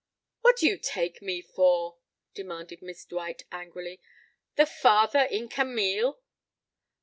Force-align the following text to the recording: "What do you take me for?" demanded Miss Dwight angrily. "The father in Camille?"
"What 0.39 0.57
do 0.57 0.65
you 0.65 0.79
take 0.79 1.21
me 1.21 1.43
for?" 1.43 1.99
demanded 2.33 2.81
Miss 2.81 3.05
Dwight 3.05 3.43
angrily. 3.51 4.01
"The 4.55 4.65
father 4.65 5.25
in 5.25 5.47
Camille?" 5.47 6.19